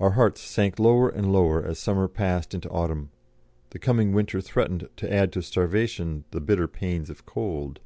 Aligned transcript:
Our 0.00 0.10
hearts 0.10 0.40
sank 0.40 0.76
lower 0.80 1.08
and 1.08 1.32
lower 1.32 1.64
as 1.64 1.78
summer 1.78 2.08
passed 2.08 2.52
into 2.52 2.68
autumn, 2.68 2.98
and 2.98 3.10
the 3.70 3.78
coming 3.78 4.12
winter 4.12 4.40
threatened 4.40 4.88
to 4.96 5.12
add 5.14 5.30
to 5.34 5.40
starvation 5.40 6.24
the 6.32 6.40
bitter 6.40 6.66
pains 6.66 7.10
of 7.10 7.26
cold. 7.26 7.78